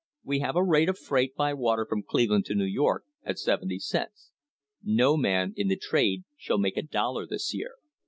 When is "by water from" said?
1.35-2.01